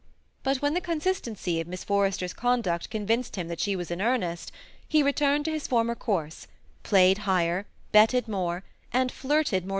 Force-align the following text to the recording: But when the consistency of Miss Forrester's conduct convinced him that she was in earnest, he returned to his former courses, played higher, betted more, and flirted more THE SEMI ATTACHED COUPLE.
But 0.41 0.63
when 0.63 0.73
the 0.73 0.81
consistency 0.81 1.61
of 1.61 1.67
Miss 1.67 1.83
Forrester's 1.83 2.33
conduct 2.33 2.89
convinced 2.89 3.35
him 3.35 3.49
that 3.49 3.59
she 3.59 3.75
was 3.75 3.91
in 3.91 4.01
earnest, 4.01 4.51
he 4.87 5.03
returned 5.03 5.45
to 5.45 5.51
his 5.51 5.67
former 5.67 5.93
courses, 5.93 6.47
played 6.81 7.19
higher, 7.29 7.67
betted 7.91 8.27
more, 8.27 8.63
and 8.91 9.11
flirted 9.11 9.29
more 9.29 9.31
THE 9.31 9.37
SEMI 9.37 9.37
ATTACHED 9.37 9.61
COUPLE. 9.61 9.69